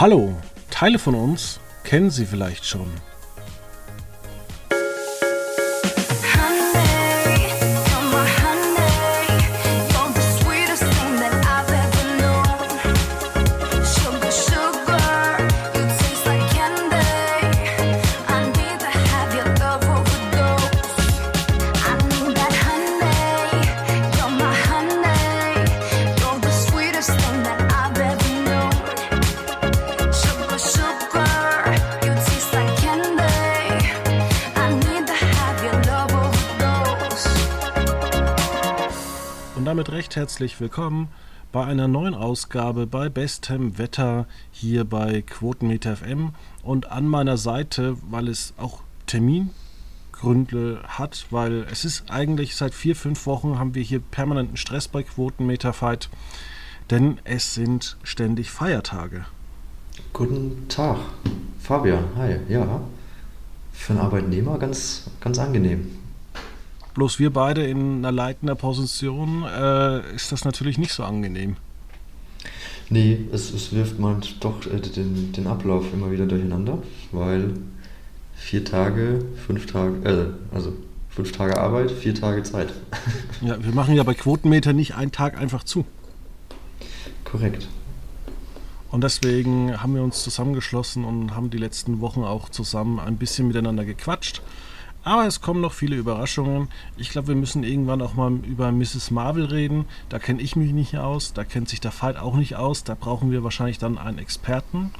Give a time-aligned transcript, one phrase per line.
[0.00, 0.32] Hallo,
[0.70, 2.88] Teile von uns kennen Sie vielleicht schon.
[40.28, 41.08] Herzlich willkommen
[41.52, 46.32] bei einer neuen Ausgabe bei bestem Wetter hier bei Quotenmeter FM
[46.62, 52.94] und an meiner Seite, weil es auch Termingründe hat, weil es ist eigentlich seit vier,
[52.94, 56.10] fünf Wochen haben wir hier permanenten Stress bei Quotenmeter Fight,
[56.90, 59.24] denn es sind ständig Feiertage.
[60.12, 60.98] Guten Tag,
[61.58, 62.82] Fabian, hi, ja.
[63.72, 65.88] Für einen Arbeitnehmer ganz, ganz angenehm.
[66.98, 71.54] Bloß wir beide in einer leitender Position äh, ist das natürlich nicht so angenehm.
[72.90, 76.82] Nee, es, es wirft man doch äh, den, den Ablauf immer wieder durcheinander,
[77.12, 77.54] weil
[78.34, 79.94] vier Tage, fünf Tage,
[80.50, 80.72] äh, also
[81.08, 82.72] fünf Tage Arbeit, vier Tage Zeit.
[83.42, 85.84] Ja, wir machen ja bei Quotenmeter nicht einen Tag einfach zu.
[87.22, 87.68] Korrekt.
[88.90, 93.46] Und deswegen haben wir uns zusammengeschlossen und haben die letzten Wochen auch zusammen ein bisschen
[93.46, 94.42] miteinander gequatscht
[95.04, 96.68] aber es kommen noch viele Überraschungen.
[96.96, 99.10] Ich glaube, wir müssen irgendwann auch mal über Mrs.
[99.10, 99.86] Marvel reden.
[100.08, 102.84] Da kenne ich mich nicht aus, da kennt sich der Fight auch nicht aus.
[102.84, 104.90] Da brauchen wir wahrscheinlich dann einen Experten.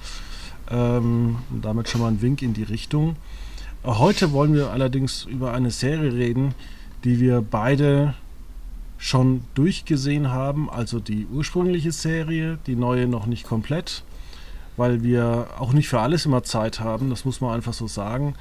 [0.71, 3.17] Ähm, damit schon mal ein Wink in die Richtung.
[3.85, 6.55] Heute wollen wir allerdings über eine Serie reden,
[7.05, 8.15] die wir beide
[8.99, 10.69] schon durchgesehen haben.
[10.69, 14.03] Also die ursprüngliche Serie, die neue noch nicht komplett,
[14.77, 17.09] weil wir auch nicht für alles immer Zeit haben.
[17.09, 18.35] Das muss man einfach so sagen.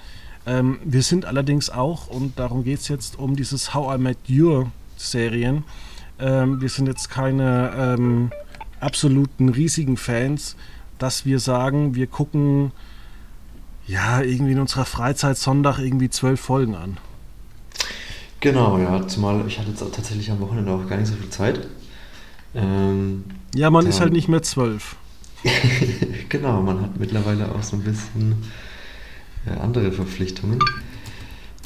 [0.47, 4.17] Ähm, wir sind allerdings auch, und darum geht es jetzt, um dieses How I Met
[4.30, 5.65] Your Serien.
[6.19, 8.31] Ähm, wir sind jetzt keine ähm,
[8.80, 10.55] absoluten riesigen Fans,
[10.99, 12.71] dass wir sagen, wir gucken
[13.87, 16.97] ja irgendwie in unserer Freizeit Sonntag irgendwie zwölf Folgen an.
[18.39, 21.67] Genau, ja, zumal ich hatte jetzt tatsächlich am Wochenende auch gar nicht so viel Zeit.
[22.55, 24.95] Ähm, ja, man ist halt nicht mehr zwölf.
[26.30, 28.36] genau, man hat mittlerweile auch so ein bisschen
[29.47, 30.59] äh, andere Verpflichtungen.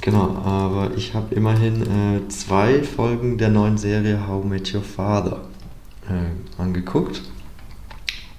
[0.02, 5.42] Genau, aber ich habe immerhin äh, zwei Folgen der neuen Serie How Met Your Father
[6.10, 7.22] äh, angeguckt.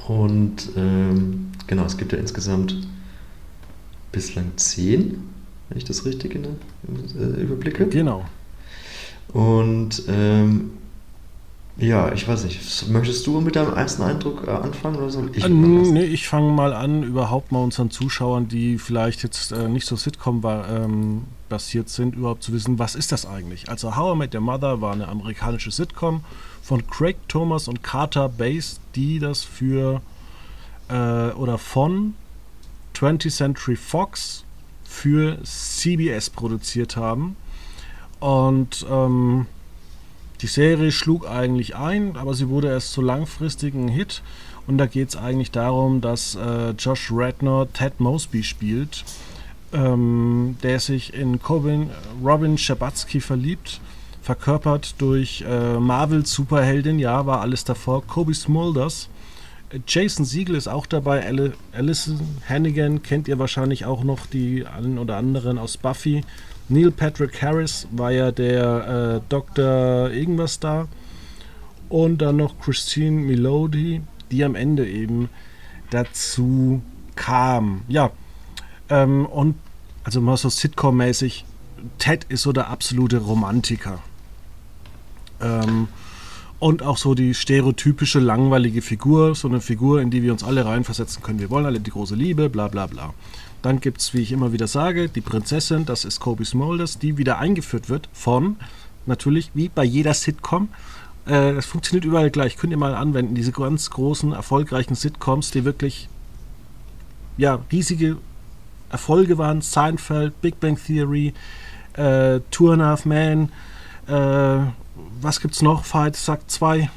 [0.08, 2.88] Und ähm, genau, es gibt ja insgesamt
[4.10, 5.22] bislang zehn,
[5.68, 7.86] wenn ich das richtig in äh, überblicke.
[7.86, 8.24] Genau.
[9.32, 10.72] Und ähm,
[11.78, 12.88] ja, ich weiß nicht.
[12.90, 15.44] Möchtest du mit deinem ersten Eindruck äh, anfangen oder soll ich?
[15.44, 19.86] Äh, nee, ich fange mal an, überhaupt mal unseren Zuschauern, die vielleicht jetzt äh, nicht
[19.86, 23.70] so Sitcom-basiert ähm, sind, überhaupt zu wissen, was ist das eigentlich?
[23.70, 26.24] Also How I Met Your Mother war eine amerikanische Sitcom
[26.62, 30.02] von Craig Thomas und Carter Bass, die das für
[30.88, 32.14] äh, oder von
[32.94, 34.44] 20th Century Fox
[34.84, 37.36] für CBS produziert haben.
[38.20, 39.46] Und ähm,
[40.42, 44.22] die Serie schlug eigentlich ein, aber sie wurde erst zu langfristigen Hit.
[44.66, 49.04] Und da geht es eigentlich darum, dass äh, Josh Radnor Ted Mosby spielt,
[49.72, 51.90] ähm, der sich in Corbin,
[52.22, 53.80] Robin Schabatsky verliebt,
[54.20, 59.08] verkörpert durch äh, Marvel-Superheldin, ja, war alles davor, Kobe Smulders.
[59.86, 61.26] Jason Siegel ist auch dabei,
[61.72, 66.22] Alison Hannigan kennt ihr wahrscheinlich auch noch, die einen oder anderen aus Buffy.
[66.68, 70.10] Neil Patrick Harris war ja der äh, Dr.
[70.10, 70.88] irgendwas da.
[71.88, 74.00] Und dann noch Christine Melody,
[74.30, 75.28] die am Ende eben
[75.90, 76.80] dazu
[77.14, 77.82] kam.
[77.88, 78.10] Ja,
[78.88, 79.56] ähm, und
[80.04, 81.44] also mal so Sitcom-mäßig,
[81.98, 83.98] Ted ist so der absolute Romantiker.
[85.40, 85.88] Ähm,
[86.58, 90.64] und auch so die stereotypische langweilige Figur, so eine Figur, in die wir uns alle
[90.64, 91.40] reinversetzen können.
[91.40, 93.12] Wir wollen alle die große Liebe, bla bla bla.
[93.62, 97.16] Dann gibt es, wie ich immer wieder sage, die Prinzessin, das ist Kobe Smulders, die
[97.16, 98.56] wieder eingeführt wird von,
[99.06, 100.68] natürlich wie bei jeder Sitcom,
[101.26, 105.64] äh, das funktioniert überall gleich, könnt ihr mal anwenden, diese ganz großen, erfolgreichen Sitcoms, die
[105.64, 106.08] wirklich
[107.36, 108.18] ja, riesige
[108.90, 111.32] Erfolge waren, Seinfeld, Big Bang Theory,
[111.94, 113.50] äh, Two and a Half Men,
[114.08, 114.58] äh,
[115.20, 115.84] was gibt's noch?
[115.84, 116.90] Fight, sagt zwei.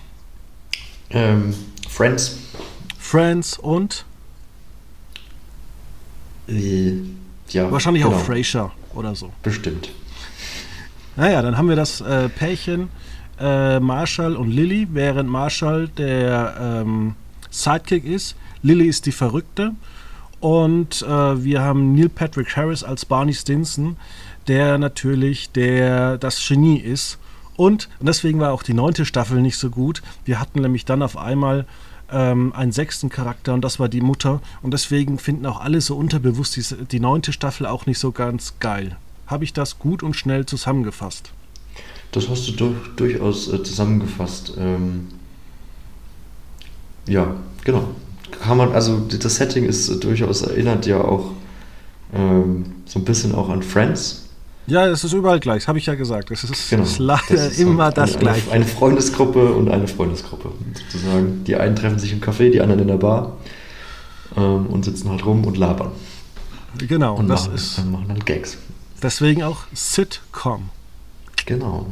[1.09, 1.53] Ähm,
[1.87, 2.39] Friends.
[2.97, 4.05] Friends und
[6.47, 8.15] ja, Wahrscheinlich genau.
[8.15, 9.31] auch Frasier oder so.
[9.43, 9.89] Bestimmt.
[11.15, 12.89] Naja, dann haben wir das äh, Pärchen
[13.39, 17.15] äh, Marshall und Lily, während Marshall der ähm,
[17.49, 18.35] Sidekick ist.
[18.61, 19.73] Lily ist die Verrückte.
[20.39, 23.97] Und äh, wir haben Neil Patrick Harris als Barney Stinson,
[24.47, 27.17] der natürlich der, das Genie ist.
[27.55, 30.01] Und, und deswegen war auch die neunte Staffel nicht so gut.
[30.25, 31.65] Wir hatten nämlich dann auf einmal
[32.11, 34.41] ähm, einen sechsten Charakter und das war die Mutter.
[34.61, 38.55] Und deswegen finden auch alle so unterbewusst die, die neunte Staffel auch nicht so ganz
[38.59, 38.97] geil.
[39.27, 41.31] Habe ich das gut und schnell zusammengefasst?
[42.11, 44.53] Das hast du durch, durchaus äh, zusammengefasst.
[44.57, 45.07] Ähm,
[47.07, 47.89] ja, genau.
[48.31, 51.31] Kann man, also das Setting ist äh, durchaus erinnert ja auch
[52.13, 54.24] ähm, so ein bisschen auch an Friends.
[54.67, 56.31] Ja, es ist überall gleich, habe ich ja gesagt.
[56.31, 56.83] Es ist, Genau.
[56.83, 58.51] ist leider Das ist immer eine, das eine, Gleiche.
[58.51, 61.43] Eine Freundesgruppe und eine Freundesgruppe sozusagen.
[61.43, 63.37] Die einen treffen sich im Café, die anderen in der Bar
[64.35, 65.91] ähm, und sitzen halt rum und labern.
[66.77, 68.57] genau, Und das machen, ist dann machen halt Gags.
[69.03, 70.69] deswegen auch Sitcom.
[71.45, 71.85] Genau.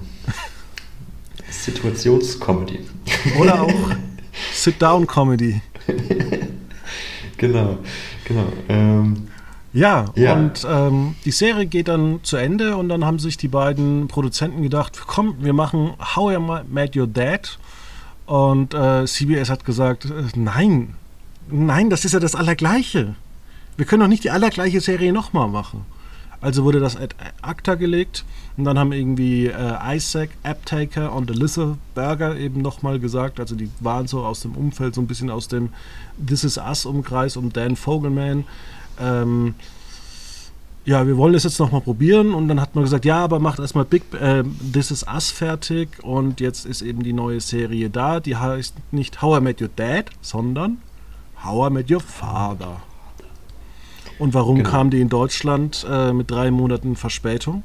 [1.50, 2.80] Situationscomedy.
[3.40, 3.72] Oder auch
[4.54, 5.62] Sit-Down-Comedy.
[7.38, 7.78] Genau,
[8.26, 8.46] genau.
[8.70, 9.28] Ähm,
[9.74, 10.34] Ja, Ja.
[10.34, 14.62] und ähm, die Serie geht dann zu Ende und dann haben sich die beiden Produzenten
[14.62, 16.38] gedacht, komm, wir machen How I
[16.70, 17.58] Met Your Dad.
[18.26, 20.96] Und äh, CBS hat gesagt, äh, nein,
[21.50, 23.16] nein, das ist ja das Allergleiche.
[23.76, 25.86] Wir können doch nicht die allergleiche Serie nochmal machen.
[26.40, 28.26] Also wurde das ad acta gelegt
[28.58, 33.70] und dann haben irgendwie äh, Isaac, Aptaker und Elizabeth Berger eben nochmal gesagt, also die
[33.80, 35.70] waren so aus dem Umfeld, so ein bisschen aus dem
[36.24, 38.44] This Is Us-Umkreis um Dan Fogelman.
[39.00, 39.56] Ähm,
[40.86, 43.60] ja, wir wollen das jetzt nochmal probieren und dann hat man gesagt, ja, aber macht
[43.60, 44.44] erstmal Big äh,
[44.74, 49.22] This Is Us fertig und jetzt ist eben die neue Serie da, die heißt nicht
[49.22, 50.80] How I Met Your Dad, sondern
[51.44, 52.82] How I Met Your Father.
[54.20, 54.70] Und warum Genau.
[54.70, 57.64] kam die in Deutschland äh, mit drei Monaten Verspätung?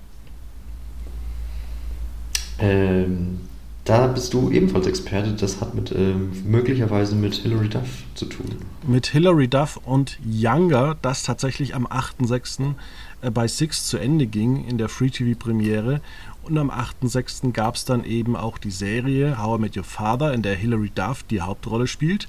[2.61, 3.41] ähm,
[3.89, 5.33] da bist du ebenfalls Experte.
[5.33, 8.47] Das hat mit ähm, möglicherweise mit Hilary Duff zu tun.
[8.87, 12.75] Mit Hilary Duff und Younger, das tatsächlich am 8.6.
[13.23, 16.03] äh, bei Six zu Ende ging in der Free-TV-Premiere.
[16.43, 17.53] Und am 8.6.
[17.53, 20.91] gab es dann eben auch die Serie How I Met Your Father, in der Hilary
[20.95, 22.29] Duff die Hauptrolle spielt,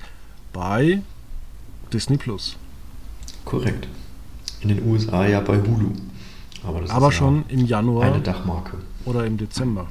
[0.54, 1.02] bei
[1.92, 2.56] Disney Plus.
[3.44, 3.88] Korrekt.
[4.62, 5.92] In den USA ja bei Hulu.
[6.64, 8.78] Aber, das Aber ist ja schon im Januar eine Dachmarke.
[9.06, 9.88] oder im Dezember.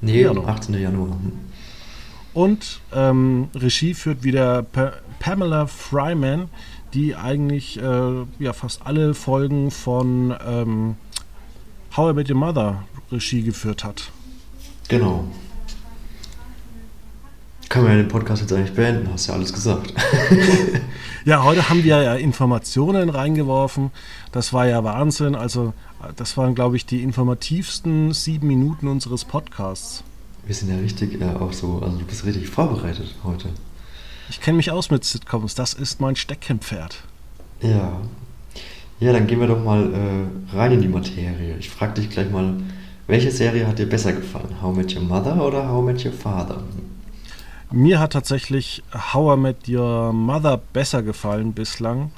[0.00, 0.48] Nee, Ja, am noch.
[0.48, 0.74] 18.
[0.80, 1.10] Januar.
[1.10, 1.32] Hm.
[2.34, 6.48] Und ähm, Regie führt wieder pa Pamela Fryman,
[6.92, 10.96] die eigentlich äh, ja, fast alle Folgen von ähm,
[11.96, 14.10] How I Met Your Mother Regie geführt hat.
[14.88, 15.24] Genau.
[17.70, 19.92] Können wir ja den Podcast jetzt eigentlich beenden, hast ja alles gesagt.
[21.26, 23.90] Ja, heute haben wir ja Informationen reingeworfen.
[24.30, 25.34] Das war ja Wahnsinn.
[25.34, 25.74] Also,
[26.14, 30.04] das waren, glaube ich, die informativsten sieben Minuten unseres Podcasts.
[30.46, 33.48] Wir sind ja richtig äh, auch so, also du bist richtig vorbereitet heute.
[34.30, 35.56] Ich kenne mich aus mit Sitcoms.
[35.56, 37.02] Das ist mein Steckenpferd.
[37.60, 38.00] Ja.
[39.00, 41.56] Ja, dann gehen wir doch mal äh, rein in die Materie.
[41.58, 42.54] Ich frage dich gleich mal,
[43.08, 44.62] welche Serie hat dir besser gefallen?
[44.62, 46.62] How Met Your Mother oder How Met Your Father?
[47.72, 52.12] Mir hat tatsächlich How I Met Your Mother besser gefallen bislang.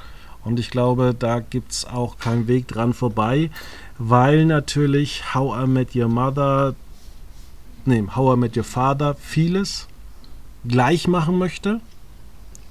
[0.44, 3.50] Und ich glaube, da gibt es auch keinen Weg dran vorbei,
[3.96, 6.74] weil natürlich How I Met Your Mother,
[7.86, 9.88] nee, How I Met Your Father vieles
[10.66, 11.80] gleich machen möchte,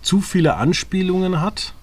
[0.03, 1.73] zu viele Anspielungen hat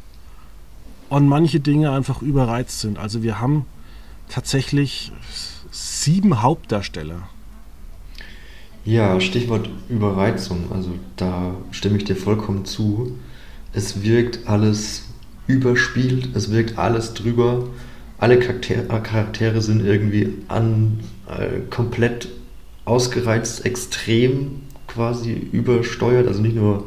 [1.09, 2.99] und manche Dinge einfach überreizt sind.
[2.99, 3.67] Also wir haben
[4.29, 5.11] tatsächlich
[5.73, 7.29] sieben Hauptdarsteller.
[8.85, 10.71] Ja, Stichwort Überreizung.
[10.71, 13.17] Also da stimme ich dir vollkommen zu.
[13.73, 15.09] Es wirkt alles
[15.47, 17.69] überspielt, es wirkt alles drüber.
[18.19, 22.29] Alle Charaktere, Charaktere sind irgendwie an, äh, komplett
[22.85, 26.29] ausgereizt, extrem quasi übersteuert.
[26.29, 26.87] Also nicht nur,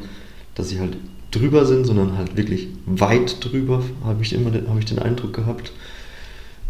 [0.55, 0.97] dass sie halt
[1.31, 5.33] drüber sind, sondern halt wirklich weit drüber, habe ich immer den, habe ich den Eindruck
[5.33, 5.71] gehabt.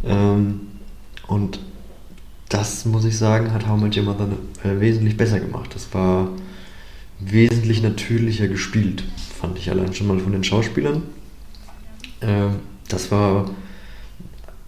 [0.06, 0.62] Ähm,
[1.28, 1.60] und
[2.50, 4.28] das muss ich sagen, hat How Met Your Mother
[4.64, 5.72] äh, wesentlich besser gemacht.
[5.74, 6.30] Das war
[7.20, 9.04] wesentlich natürlicher gespielt,
[9.40, 11.04] fand ich allein schon mal von den Schauspielern.
[12.22, 13.50] Ähm, das war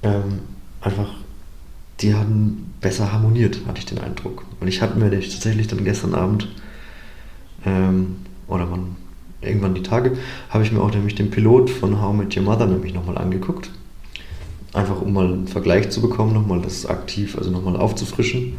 [0.04, 0.40] ähm,
[0.82, 1.10] einfach,
[2.02, 4.46] die haben besser harmoniert, hatte ich den Eindruck.
[4.60, 6.48] Und ich habe mir tatsächlich dann gestern Abend
[7.66, 8.18] ähm,
[8.48, 8.96] oder man
[9.42, 10.18] irgendwann die Tage,
[10.50, 13.70] habe ich mir auch nämlich den Pilot von How Met Your Mother nämlich nochmal angeguckt.
[14.74, 18.58] Einfach um mal einen Vergleich zu bekommen, nochmal das aktiv, also nochmal aufzufrischen.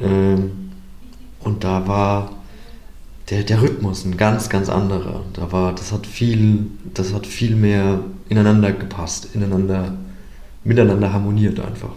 [0.00, 0.70] Ähm,
[1.40, 2.32] und da war
[3.30, 5.22] der, der Rhythmus ein ganz, ganz anderer.
[5.34, 9.96] Da war, das hat viel, das hat viel mehr ineinander gepasst, ineinander,
[10.64, 11.90] miteinander harmoniert einfach.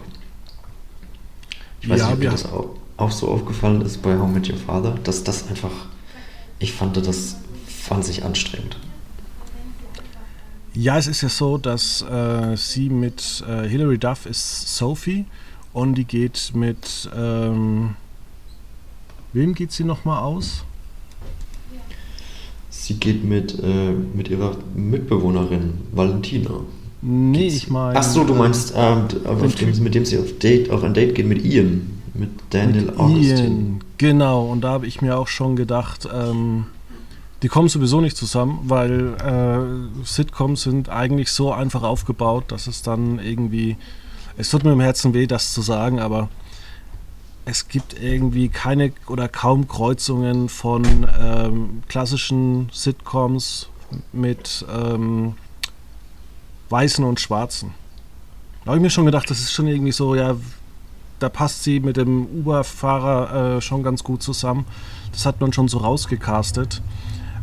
[1.80, 4.28] Ich weiß Ja, nicht, ob dir wir- das auch, auch so aufgefallen ist bei How
[4.30, 5.72] Met Your Father, dass das einfach,
[6.60, 7.36] ich fand das
[7.88, 8.76] wahnsinnig anstrengend.
[10.74, 15.26] Ja, es ist ja so, dass äh, sie mit äh, Hilary Duff ist Sophie
[15.74, 17.94] und die geht mit ähm,
[19.34, 20.64] wem geht sie nochmal aus?
[22.70, 26.60] Sie geht mit, äh, mit ihrer Mitbewohnerin Valentina.
[27.02, 27.98] Nee, ich meine.
[27.98, 31.26] Ach so, du meinst, ähm, dem, mit dem sie auf, Date, auf ein Date geht
[31.26, 32.00] mit Ian.
[32.14, 33.28] Mit Daniel mit Augustin.
[33.28, 34.46] Ian, genau.
[34.46, 36.66] Und da habe ich mir auch schon gedacht, ähm,
[37.42, 42.82] die kommen sowieso nicht zusammen, weil äh, Sitcoms sind eigentlich so einfach aufgebaut, dass es
[42.82, 43.76] dann irgendwie.
[44.36, 46.28] Es tut mir im Herzen weh, das zu sagen, aber
[47.44, 50.84] es gibt irgendwie keine oder kaum Kreuzungen von
[51.20, 53.68] ähm, klassischen Sitcoms
[54.12, 55.34] mit ähm,
[56.70, 57.74] Weißen und Schwarzen.
[58.64, 60.36] Da habe ich mir schon gedacht, das ist schon irgendwie so, ja,
[61.18, 64.64] da passt sie mit dem Uber-Fahrer äh, schon ganz gut zusammen.
[65.10, 66.80] Das hat man schon so rausgecastet.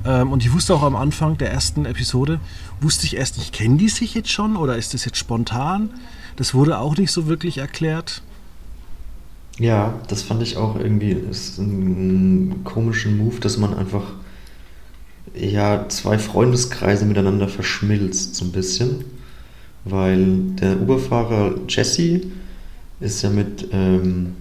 [0.06, 2.40] Ähm, und ich wusste auch am Anfang der ersten Episode,
[2.82, 5.90] wusste ich erst nicht, kennen die sich jetzt schon oder ist das jetzt spontan?
[6.36, 8.22] Das wurde auch nicht so wirklich erklärt.
[9.58, 14.04] Ja, das fand ich auch irgendwie ist ein komischen Move, dass man einfach
[15.36, 19.04] ja zwei Freundeskreise miteinander verschmilzt so ein bisschen,
[19.84, 22.22] weil der Uberfahrer Jesse
[23.02, 24.36] ist ja mit ähm,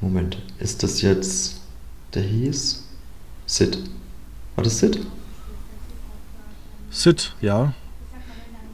[0.00, 1.60] Moment, ist das jetzt
[2.14, 2.82] der hieß
[3.46, 3.78] Sid?
[4.56, 5.00] War das Sid?
[6.90, 7.72] Sid, ja.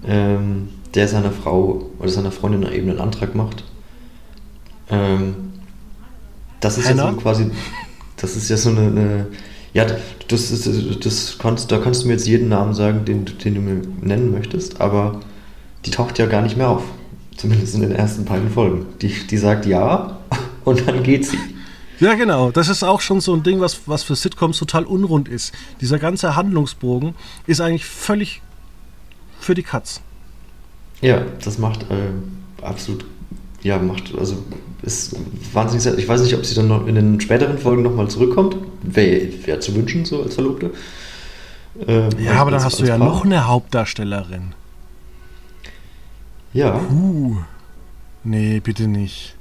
[0.06, 3.64] Ähm, der seiner Frau oder seiner Freundin eben einen Antrag macht
[4.90, 5.34] ähm,
[6.60, 7.04] das ist Hannah?
[7.06, 7.50] ja so quasi,
[8.16, 9.26] das ist ja so eine, eine
[9.72, 9.86] ja,
[10.28, 13.60] das ist, das kannst, da kannst du mir jetzt jeden Namen sagen, den, den du
[13.60, 15.20] mir nennen möchtest, aber
[15.86, 16.82] die taucht ja gar nicht mehr auf.
[17.36, 18.86] Zumindest in den ersten beiden Folgen.
[19.00, 20.18] Die, die sagt ja
[20.64, 21.38] und dann geht sie.
[22.00, 22.50] Ja, genau.
[22.50, 25.52] Das ist auch schon so ein Ding, was, was für Sitcoms total unrund ist.
[25.80, 27.14] Dieser ganze Handlungsbogen
[27.46, 28.42] ist eigentlich völlig
[29.38, 30.00] für die Katz.
[31.02, 33.04] Ja, das macht äh, absolut
[33.62, 34.42] ja, macht, also
[34.82, 35.16] ist
[35.52, 38.56] wahnsinnig sehr, Ich weiß nicht, ob sie dann noch in den späteren Folgen nochmal zurückkommt.
[38.82, 40.70] Wäre wär zu wünschen, so als Verlobte.
[41.86, 43.06] Äh, ja, aber dann hast du ja Paar.
[43.06, 44.54] noch eine Hauptdarstellerin.
[46.52, 46.70] Ja.
[46.70, 47.36] Puh.
[48.24, 49.36] Nee, bitte nicht.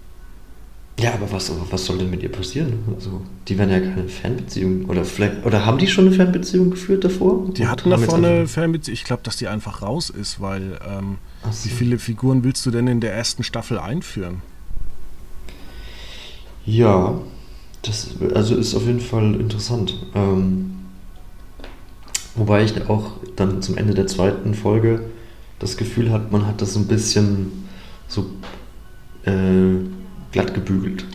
[0.99, 2.79] Ja, aber was, was soll denn mit ihr passieren?
[2.93, 4.85] Also, die werden ja keine Fernbeziehung.
[4.85, 7.47] Oder vielleicht, oder haben die schon eine Fernbeziehung geführt davor?
[7.53, 8.93] Die hatten davor eine Fernbeziehung.
[8.93, 11.17] Ich glaube, dass die einfach raus ist, weil ähm,
[11.49, 11.65] so.
[11.65, 14.41] wie viele Figuren willst du denn in der ersten Staffel einführen?
[16.65, 17.19] Ja,
[17.81, 20.05] das also ist auf jeden Fall interessant.
[20.13, 20.71] Ähm,
[22.35, 25.05] wobei ich auch dann zum Ende der zweiten Folge
[25.59, 27.69] das Gefühl hat, man hat das so ein bisschen
[28.07, 28.25] so
[29.23, 29.31] äh,
[30.31, 31.05] glatt gebügelt.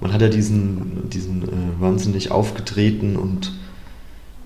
[0.00, 3.52] Man hat ja diesen, diesen äh, wahnsinnig aufgetreten und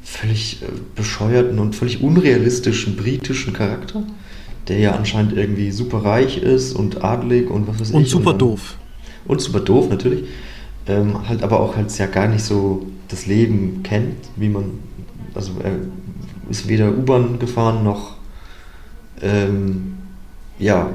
[0.02, 4.02] völlig äh, bescheuerten und völlig unrealistischen britischen Charakter,
[4.68, 7.96] der ja anscheinend irgendwie super reich ist und adlig und was weiß ich.
[7.96, 8.76] Und super und dann, doof.
[9.26, 10.24] Und super doof natürlich.
[10.86, 14.78] Ähm, halt aber auch halt ja gar nicht so das Leben kennt, wie man,
[15.34, 15.72] also er
[16.48, 18.20] ist weder U-Bahn gefahren noch
[19.22, 19.98] ähm,
[20.58, 20.90] ja,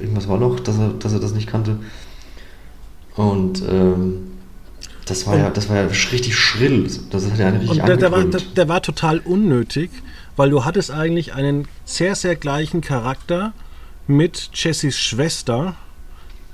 [0.00, 1.78] irgendwas war noch, dass er, dass er das nicht kannte.
[3.16, 4.32] Und ähm,
[5.04, 6.88] das war und, ja, das war ja richtig schrill.
[7.10, 9.90] Das hat ja richtig und der, der, war, der, der war total unnötig,
[10.36, 13.52] weil du hattest eigentlich einen sehr, sehr gleichen Charakter
[14.06, 15.74] mit Jessys Schwester,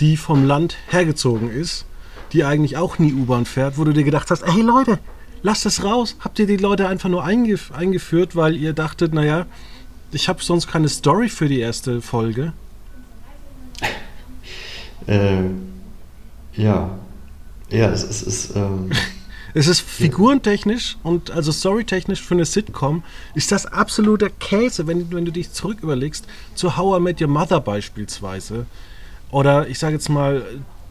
[0.00, 1.84] die vom Land hergezogen ist,
[2.32, 4.98] die eigentlich auch nie U-Bahn fährt, wo du dir gedacht hast, hey Leute,
[5.42, 6.16] lasst es raus.
[6.20, 9.46] Habt ihr die Leute einfach nur eingef eingeführt, weil ihr dachtet, naja,
[10.10, 12.52] ich habe sonst keine Story für die erste Folge?
[15.06, 15.77] ähm
[16.58, 16.90] ja.
[17.70, 18.56] Ja, es, es ist.
[18.56, 18.90] Ähm,
[19.54, 23.02] es ist figurentechnisch und also storytechnisch für eine Sitcom
[23.34, 27.28] ist das absoluter Käse, wenn, wenn du dich zurück überlegst, zu How I Met Your
[27.28, 28.66] Mother beispielsweise.
[29.30, 30.42] Oder ich sage jetzt mal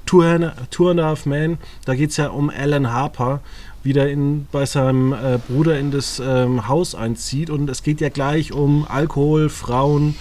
[0.05, 3.41] Two and, a Half Men, da geht es ja um Alan Harper,
[3.83, 7.49] wie der in, bei seinem äh, Bruder in das ähm, Haus einzieht.
[7.49, 10.15] Und es geht ja gleich um Alkohol, Frauen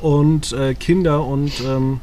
[0.00, 2.00] und äh, Kinder und ähm,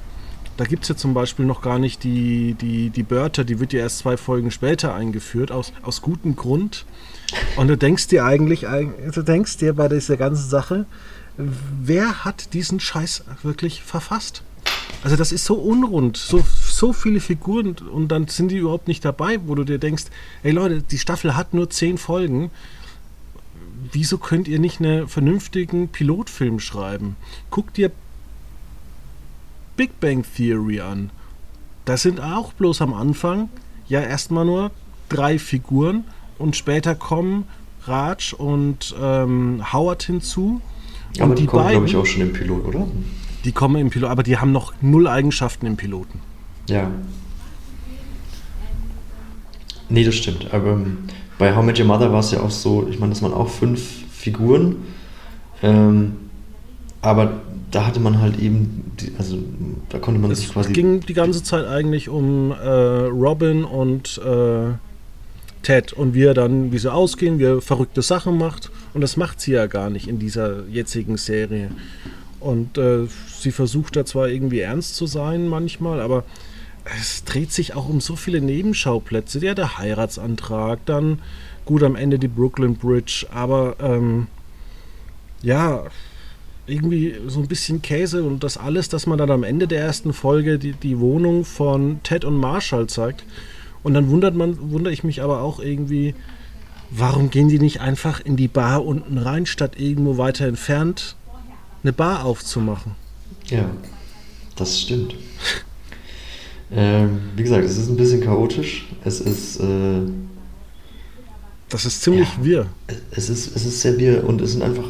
[0.58, 3.74] da gibt es ja zum Beispiel noch gar nicht die, die, die Börter, die wird
[3.74, 6.86] ja erst zwei Folgen später eingeführt, aus, aus gutem Grund.
[7.56, 10.86] Und du denkst dir eigentlich, du denkst dir bei dieser ganzen Sache,
[11.38, 14.44] wer hat diesen Scheiß wirklich verfasst?
[15.04, 19.06] Also das ist so unrund, so, so viele Figuren und dann sind die überhaupt nicht
[19.06, 20.06] dabei, wo du dir denkst,
[20.42, 22.50] ey Leute, die Staffel hat nur zehn Folgen.
[23.92, 27.16] Wieso könnt ihr nicht einen vernünftigen Pilotfilm schreiben?
[27.52, 27.92] Guck dir
[29.78, 31.12] Big Bang Theory an.
[31.86, 33.50] Das sind auch bloß am Anfang
[33.88, 34.72] ja erstmal nur
[35.08, 36.04] drei Figuren
[36.38, 37.46] und später kommen
[37.86, 40.60] Raj und ähm, Howard hinzu.
[41.20, 42.86] Aber und die, die kommen, glaube ich, auch schon im Pilot, oder?
[43.48, 46.20] die kommen im Pilot, aber die haben noch null Eigenschaften im Piloten.
[46.68, 46.92] Ja.
[49.88, 50.54] Nee, das stimmt.
[50.54, 50.98] Aber ähm,
[51.38, 53.48] bei How Met Your Mother war es ja auch so, ich meine, das waren auch
[53.48, 53.82] fünf
[54.12, 54.76] Figuren.
[55.64, 56.18] Ähm,
[57.02, 57.40] aber
[57.78, 59.38] da hatte man halt eben, die, also
[59.90, 60.74] da konnte man sich Es quasi.
[60.74, 64.74] ging die ganze Zeit eigentlich um äh, Robin und äh,
[65.62, 68.72] Ted und wie er dann, wie sie ausgehen, wie er verrückte Sachen macht.
[68.96, 71.70] Und das macht sie ja gar nicht in dieser jetzigen Serie.
[72.40, 73.06] Und äh,
[73.40, 76.24] sie versucht da zwar irgendwie ernst zu sein manchmal, aber
[77.00, 79.38] es dreht sich auch um so viele Nebenschauplätze.
[79.46, 81.20] Ja, der Heiratsantrag, dann
[81.66, 84.26] gut am Ende die Brooklyn Bridge, aber ähm,
[85.44, 85.84] ja,
[86.68, 90.14] irgendwie so ein bisschen Käse und das alles, dass man dann am Ende der ersten
[90.14, 93.24] Folge die, die Wohnung von Ted und Marshall zeigt.
[93.84, 96.14] Und dann wundert man, wundere ich mich aber auch irgendwie,
[96.92, 101.16] warum gehen die nicht einfach in die Bar unten rein, statt irgendwo weiter entfernt
[101.84, 102.94] eine Bar aufzumachen?
[103.48, 103.70] Ja,
[104.58, 105.16] das stimmt.
[106.72, 108.88] ähm, wie gesagt, es ist ein bisschen chaotisch.
[109.06, 109.60] Es ist.
[109.62, 110.02] Äh,
[111.70, 112.44] Das ist ziemlich Ja.
[112.46, 112.68] wirr.
[113.12, 114.86] es ist, es ist sehr wir und es sind einfach,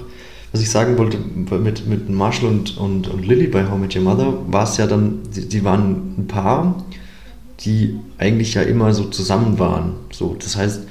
[0.58, 1.20] was ich sagen wollte,
[1.60, 4.88] mit, mit Marshall und, und, und Lily bei How Met Your Mother war es ja
[4.88, 6.84] dann, die, die waren ein Paar,
[7.60, 9.94] die eigentlich ja immer so zusammen waren.
[10.12, 10.82] So, das heißt,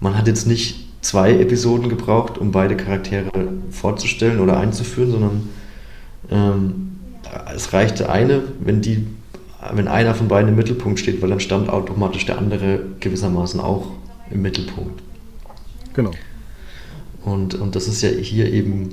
[0.00, 3.30] man hat jetzt nicht zwei Episoden gebraucht, um beide Charaktere
[3.70, 5.48] vorzustellen oder einzuführen, sondern
[6.30, 6.92] ähm,
[7.54, 9.06] es reichte eine, wenn die,
[9.74, 13.88] wenn einer von beiden im Mittelpunkt steht, weil dann stand automatisch der andere gewissermaßen auch
[14.30, 15.02] im Mittelpunkt.
[15.92, 16.12] Genau.
[17.24, 18.90] Und, und das ist ja hier eben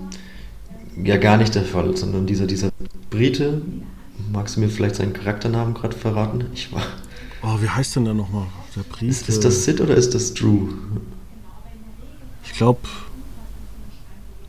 [1.03, 2.69] ja gar nicht der Fall, sondern dieser, dieser
[3.09, 3.61] Brite,
[4.31, 6.45] magst du mir vielleicht seinen Charakternamen gerade verraten?
[6.53, 6.83] Ich war.
[7.41, 8.47] Oh, wie heißt denn der nochmal?
[8.75, 9.29] Der Priester.
[9.29, 10.67] Ist, ist das Sid oder ist das Drew?
[12.43, 12.81] Ich glaube,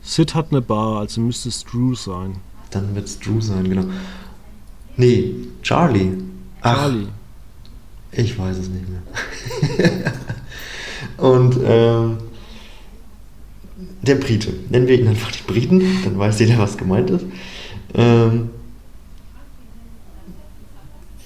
[0.01, 2.35] Sid hat eine Bar, also müsste es Drew sein.
[2.69, 3.85] Dann wird es Drew sein, genau.
[4.97, 6.17] Nee, Charlie.
[6.61, 7.07] Ach, Charlie.
[8.11, 10.13] Ich weiß es nicht mehr.
[11.17, 12.17] Und ähm,
[14.01, 17.25] der Brite, nennen wir ihn einfach die Briten, dann weiß jeder, was gemeint ist.
[17.93, 18.49] Ähm,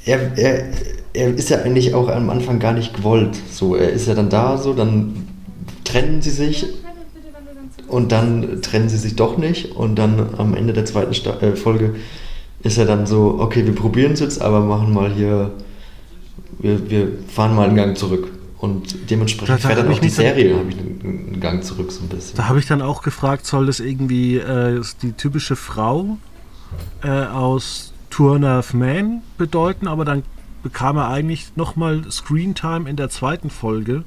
[0.06, 0.66] er, er,
[1.14, 3.38] er ist ja eigentlich auch am Anfang gar nicht gewollt.
[3.50, 5.28] So, er ist ja dann da, so, dann
[5.84, 6.66] trennen sie sich
[7.88, 11.56] und dann trennen sie sich doch nicht und dann am Ende der zweiten Sta äh,
[11.56, 11.96] Folge
[12.64, 15.52] ist er dann so, okay, wir probieren es jetzt, aber machen mal hier,
[16.60, 18.32] wir, wir fahren mal einen Gang zurück.
[18.58, 22.02] Und dementsprechend Da- da fährt dann auch die Serie, habe ich einen, Gang zurück so
[22.02, 22.38] ein bisschen.
[22.38, 26.18] Da habe ich dann auch gefragt, soll das irgendwie äh, die typische Frau
[27.04, 30.24] äh, aus Tour of Man bedeuten, aber dann
[30.64, 34.04] bekam er eigentlich nochmal Screentime in der zweiten Folge.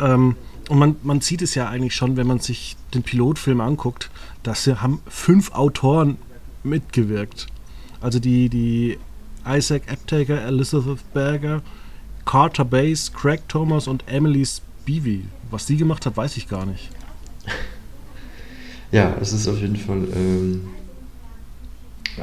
[0.00, 0.36] Ähm,
[0.68, 4.10] und man, man sieht es ja eigentlich schon, wenn man sich den Pilotfilm anguckt,
[4.42, 6.18] dass sie haben fünf Autoren
[6.62, 7.46] mitgewirkt.
[8.00, 8.98] Also die, die
[9.48, 11.62] Isaac Aptaker, Elizabeth Berger,
[12.24, 15.24] Carter Bass, Craig Thomas und Emily Spivey.
[15.50, 16.88] Was die gemacht hat, weiß ich gar nicht.
[18.90, 20.68] Ja, es ist auf jeden Fall ähm,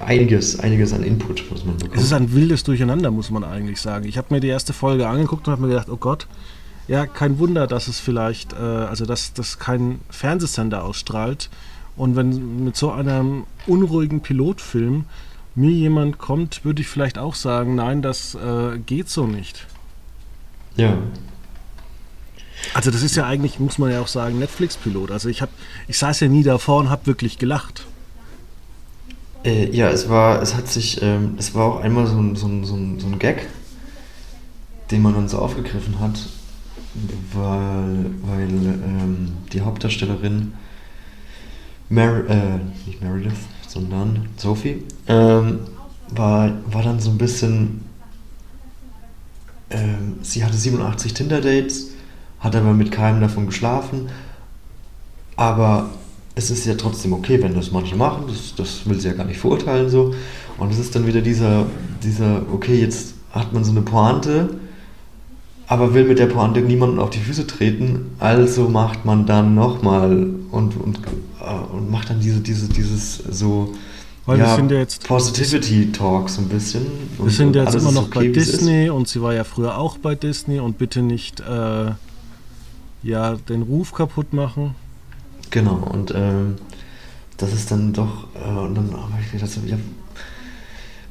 [0.05, 1.97] einiges, einiges an Input, was man bekommt.
[1.97, 4.07] Es ist ein wildes Durcheinander, muss man eigentlich sagen.
[4.07, 6.27] Ich habe mir die erste Folge angeguckt und habe mir gedacht, oh Gott,
[6.87, 11.49] ja, kein Wunder, dass es vielleicht, äh, also dass das kein Fernsehsender ausstrahlt.
[11.95, 15.05] Und wenn mit so einem unruhigen Pilotfilm
[15.55, 19.67] mir jemand kommt, würde ich vielleicht auch sagen, nein, das äh, geht so nicht.
[20.75, 20.97] Ja,
[22.73, 25.11] Also das ist ja eigentlich, muss man ja auch sagen, Netflix-Pilot.
[25.11, 25.51] Also ich habe,
[25.87, 27.87] ich saß ja nie davor und habe wirklich gelacht.
[29.43, 32.47] Äh, ja, es war, es hat sich, ähm, es war auch einmal so ein, so,
[32.47, 33.47] ein, so, ein, so ein Gag,
[34.91, 36.19] den man dann so aufgegriffen hat,
[37.33, 40.53] weil, weil ähm, die Hauptdarstellerin
[41.89, 43.33] Mar äh, nicht Meredith,
[43.67, 45.61] sondern Sophie, ähm,
[46.09, 47.85] war, war dann so ein bisschen,
[49.69, 51.91] ähm, sie hatte 87 Tinder-Dates,
[52.39, 54.09] hat aber mit keinem davon geschlafen,
[55.35, 55.89] aber
[56.35, 59.25] es ist ja trotzdem okay, wenn das manche machen, das, das will sie ja gar
[59.25, 60.13] nicht verurteilen so.
[60.57, 61.65] Und es ist dann wieder dieser,
[62.03, 64.49] dieser, okay, jetzt hat man so eine Pointe,
[65.67, 70.29] aber will mit der Pointe niemanden auf die Füße treten, also macht man dann nochmal
[70.51, 70.99] und, und,
[71.41, 73.73] äh, und macht dann diese, diese, dieses so
[74.25, 76.85] Weil wir sind ja jetzt- Positivity Talk so ein bisschen.
[77.19, 78.33] Wir sind ja jetzt immer noch okay, bei.
[78.33, 81.91] Disney und sie war ja früher auch bei Disney und bitte nicht äh,
[83.01, 84.75] ja, den Ruf kaputt machen.
[85.49, 86.55] Genau, und ähm,
[87.37, 89.77] das ist dann doch, äh, und dann habe ich gedacht, so, ja,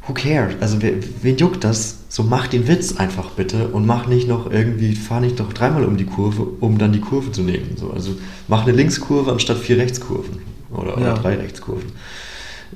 [0.07, 0.55] who cares?
[0.61, 0.93] Also wer,
[1.23, 1.97] wen juckt das?
[2.09, 5.85] So mach den Witz einfach bitte und mach nicht noch irgendwie, fahr nicht noch dreimal
[5.85, 7.77] um die Kurve, um dann die Kurve zu nehmen.
[7.77, 8.13] So, also
[8.47, 10.39] mach eine Linkskurve anstatt vier Rechtskurven
[10.71, 11.15] oder, oder Ja.
[11.15, 11.91] drei Rechtskurven.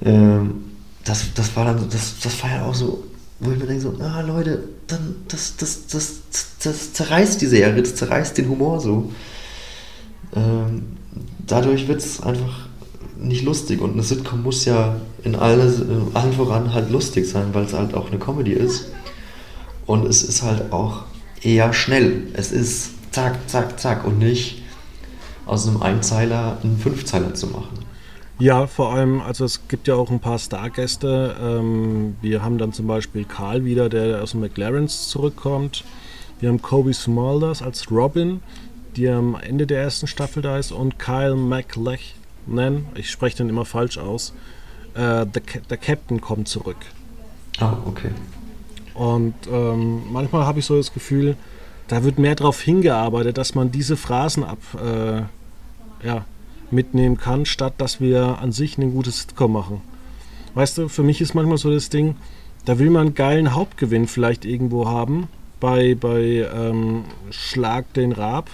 [0.05, 0.65] Ähm,
[1.05, 3.05] das, das war dann, das, das war ja auch so,
[3.41, 6.21] wo ich mir denke so, ah Leute, dann das, das, das,
[6.63, 9.11] das zerreißt die Serie, das zerreißt den Humor so.
[10.35, 10.85] Ähm,
[11.47, 12.69] dadurch wird es einfach
[13.19, 17.49] nicht lustig und eine Sitcom muss ja in alles, in allen voran halt lustig sein,
[17.53, 18.87] weil es halt auch eine Comedy ist.
[19.87, 21.05] Und es ist halt auch
[21.43, 22.29] eher schnell.
[22.35, 24.63] Es ist zack, zack, zack und nicht
[25.47, 27.82] aus einem Einzeiler einen Fünfzeiler zu machen.
[28.43, 31.37] Ja, vor allem, also es gibt ja auch ein paar Stargäste.
[31.41, 35.85] Ähm, wir haben dann zum Beispiel Karl wieder, der aus dem McLarens zurückkommt.
[36.41, 38.43] Wir haben Kobe Smulders als Robin,
[38.97, 40.73] die am Ende der ersten Staffel da ist.
[40.73, 44.35] Und Kyle MacLachlan, ich spreche den immer falsch aus,
[44.95, 46.79] äh, der, der Captain kommt zurück.
[47.61, 48.11] Ah, okay.
[48.95, 51.37] Und ähm, manchmal habe ich so das Gefühl,
[51.87, 55.23] da wird mehr darauf hingearbeitet, dass man diese Phrasen ab, äh,
[56.05, 56.25] ja,
[56.73, 59.83] mitnehmen kann, statt dass wir an sich ein gutes Sitcom machen.
[60.55, 62.17] Weißt du, für mich ist manchmal so das Ding,
[62.65, 65.29] da will man einen geilen Hauptgewinn vielleicht irgendwo haben
[65.61, 68.51] bei, bei ähm, Schlag den Raab.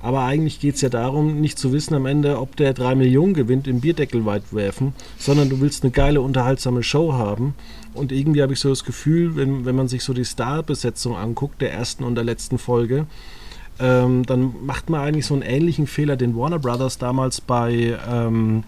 [0.00, 3.34] Aber eigentlich geht es ja darum, nicht zu wissen am Ende, ob der 3 Millionen
[3.34, 7.54] gewinnt, im Bierdeckel weit werfen, sondern du willst eine geile, unterhaltsame Show haben.
[7.94, 11.60] Und irgendwie habe ich so das Gefühl, wenn, wenn man sich so die Starbesetzung anguckt,
[11.60, 13.06] der ersten und der letzten Folge,
[13.82, 18.64] ähm, dann macht man eigentlich so einen ähnlichen Fehler, den Warner Brothers damals bei, ähm,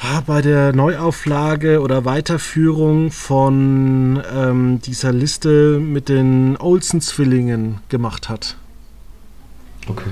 [0.00, 8.56] ah, bei der Neuauflage oder Weiterführung von ähm, dieser Liste mit den Olsen-Zwillingen gemacht hat.
[9.88, 10.10] Okay.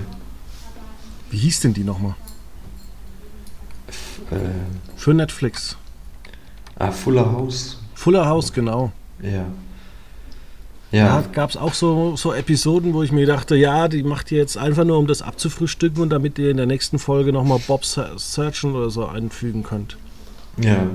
[1.31, 2.15] Wie hieß denn die nochmal?
[4.31, 4.37] Äh,
[4.97, 5.77] Für Netflix.
[6.79, 7.79] ah, Fuller House.
[7.95, 8.93] Fuller House, genau.
[9.23, 9.47] Ja.
[10.93, 14.31] Da Ja, gab es auch so, so Episoden, wo ich mir dachte, ja, die macht
[14.31, 17.59] ihr jetzt einfach nur, um das abzufrühstücken und damit ihr in der nächsten Folge nochmal
[17.67, 19.97] Bob Surgeon oder so einfügen könnt.
[20.59, 20.87] ja.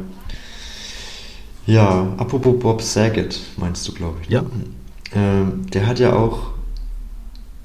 [1.66, 4.30] Ja, apropos Bob Saget, meinst du, glaube ich.
[4.30, 4.36] ne?
[4.36, 4.46] Ja.
[5.14, 6.52] Ähm, der hat ja auch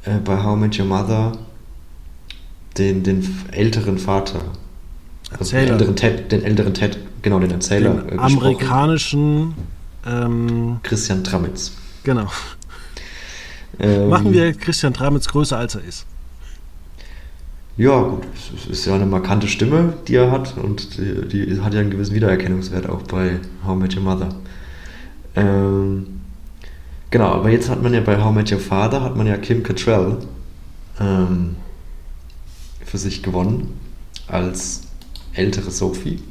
[0.05, 1.39] äh, bei How Met Your Mother
[2.79, 4.41] den, den älteren Vater,
[5.39, 9.55] also den älteren Ted, den älteren Ted, genau, den Erzähler, Den äh, amerikanischen,
[10.05, 11.73] ähm, Christian Tramitz.
[12.05, 12.29] Genau.
[13.79, 16.07] Ähm, Machen wir Christian Tramitz größer als er ist.
[17.77, 21.73] Ja, gut, es ist ja eine markante Stimme, die er hat und die, die hat
[21.73, 24.29] ja einen gewissen Wiedererkennungswert auch bei How I Met Your Mother.
[25.35, 26.21] Ähm,
[27.11, 29.39] genau, aber jetzt hat man ja bei How I Met Your Father hat man ja
[29.39, 30.19] Kim Cattrall
[31.01, 31.57] ähm,
[32.85, 33.81] für sich gewonnen
[34.27, 34.83] als
[35.33, 36.23] ältere Sophie.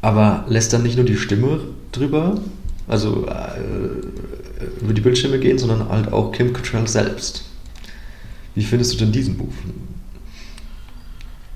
[0.00, 1.60] Aber lässt dann nicht nur die Stimme
[1.92, 2.40] drüber,
[2.88, 7.44] also äh, über die Bildschirme gehen, sondern halt auch Kim Cattrall selbst.
[8.54, 9.52] Wie findest du denn diesen Move?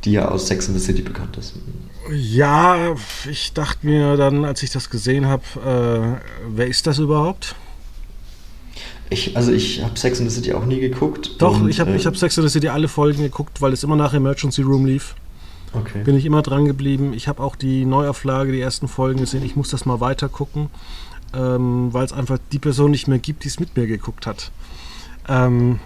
[0.04, 1.54] Die ja aus Sex in the City bekannt ist.
[2.12, 2.94] Ja,
[3.28, 7.56] ich dachte mir dann, als ich das gesehen habe, äh, wer ist das überhaupt?
[9.10, 11.36] Ich, also ich habe Sex in the City auch nie geguckt.
[11.38, 13.72] Doch, und, ich habe äh, ich hab Sex and the City alle Folgen geguckt, weil
[13.72, 15.14] es immer nach Emergency Room lief.
[15.72, 16.02] Okay.
[16.04, 17.12] Bin ich immer dran geblieben.
[17.12, 19.44] Ich habe auch die Neuauflage, die ersten Folgen gesehen.
[19.44, 20.68] Ich muss das mal weiter gucken,
[21.34, 24.50] ähm, weil es einfach die Person nicht mehr gibt, die es mit mir geguckt hat.
[25.28, 25.80] Ähm,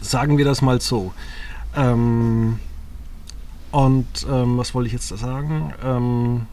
[0.00, 1.12] sagen wir das mal so.
[1.76, 2.58] Ähm,
[3.70, 5.72] und ähm, was wollte ich jetzt da sagen?
[5.82, 6.46] Ähm,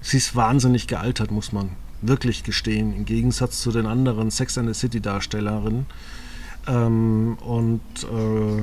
[0.00, 1.70] sie ist wahnsinnig gealtert, muss man
[2.02, 5.86] wirklich gestehen, im Gegensatz zu den anderen Sex and the City Darstellerinnen.
[6.66, 8.62] Ähm, und äh,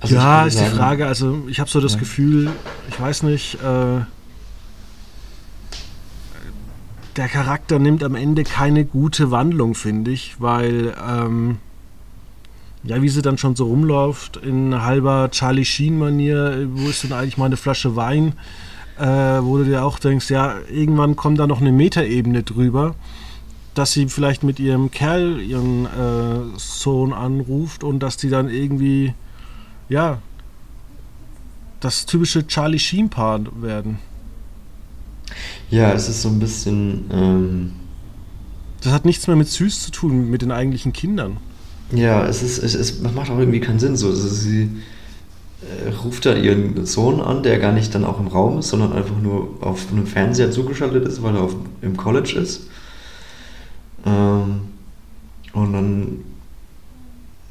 [0.00, 1.06] Also ja, ist die Frage.
[1.06, 1.98] Also ich habe so das Ja.
[2.00, 2.50] Gefühl,
[2.88, 4.00] ich weiß nicht, äh,
[7.16, 11.58] der Charakter nimmt am Ende keine gute Wandlung, finde ich, weil ähm,
[12.84, 17.38] ja, wie sie dann schon so rumläuft in halber Charlie Sheen-Manier, wo ist denn eigentlich
[17.38, 18.34] meine Flasche Wein?
[18.98, 22.94] Äh, wo du dir auch denkst, ja, irgendwann kommt da noch eine Metaebene drüber,
[23.74, 29.14] dass sie vielleicht mit ihrem Kerl ihren äh, Sohn anruft und dass die dann irgendwie
[29.88, 30.18] ja,
[31.80, 33.98] das typische Charlie Sheen-Paar werden.
[35.70, 37.04] Ja, es ist so ein bisschen.
[37.12, 37.72] Ähm,
[38.82, 41.38] Das hat nichts mehr mit süß zu tun, mit den eigentlichen Kindern.
[41.94, 44.08] ja, es ist, es das macht auch irgendwie keinen Sinn so.
[44.08, 44.70] Also sie
[45.62, 48.92] äh, ruft da ihren Sohn an, der gar nicht dann auch im Raum ist, sondern
[48.92, 52.62] einfach nur auf einem Fernseher zugeschaltet ist, weil er auf, im College ist.
[54.04, 54.60] Ähm,
[55.52, 56.24] und dann,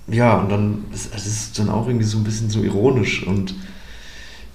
[0.07, 3.53] ja, und dann, ist- es ist dann auch irgendwie so ein bisschen so ironisch und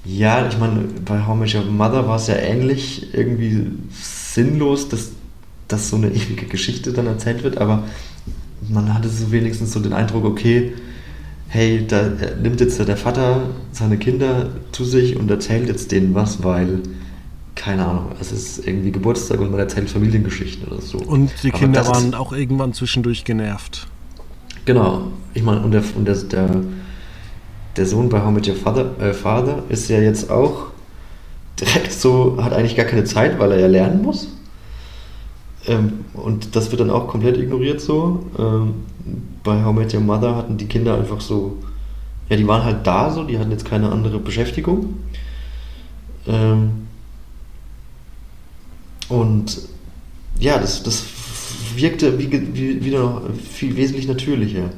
[0.07, 5.11] Ja, ich meine, bei How Much Your Mother war es ja ähnlich irgendwie sinnlos, dass,
[5.69, 7.85] dass so eine ewige Geschichte dann erzählt wird, aber
[8.69, 10.75] man hatte so wenigstens so den Eindruck, okay,
[11.49, 12.11] hey, da
[12.43, 13.43] nimmt jetzt der Vater
[13.73, 16.81] seine Kinder zu sich und erzählt jetzt denen was, weil,
[17.55, 20.99] keine Ahnung, es ist irgendwie Geburtstag und man erzählt Familiengeschichten oder so.
[20.99, 23.87] Und die Kinder waren auch irgendwann zwischendurch genervt.
[24.65, 26.51] Genau, ich meine, und, der, und der, der,
[27.77, 30.69] der Sohn bei How Met Your Father, äh, Father ist ja jetzt auch
[31.61, 34.29] direkt so, hat eigentlich gar keine Zeit, weil er ja lernen muss.
[35.67, 38.27] Ähm, und das wird dann auch komplett ignoriert so.
[38.39, 38.75] Ähm,
[39.43, 41.59] bei How Met Your Mother hatten die Kinder einfach so,
[42.29, 44.97] ja, die waren halt da so, die hatten jetzt keine andere Beschäftigung.
[46.27, 46.87] Ähm,
[49.09, 49.59] und
[50.39, 51.05] ja, das, das
[51.77, 54.71] wirkte wie, wie, wieder noch viel wesentlich natürlicher.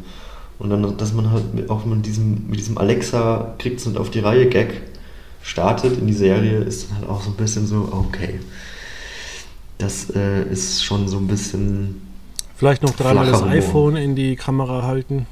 [0.58, 4.10] Und dann, dass man halt auch mit diesem, mit diesem Alexa kriegt es und auf
[4.10, 4.82] die Reihe Gag
[5.42, 8.40] startet in die Serie, ist dann halt auch so ein bisschen so, okay
[9.78, 12.02] das äh, ist schon so ein bisschen.
[12.56, 15.26] Vielleicht noch dreimal das iPhone in die Kamera halten.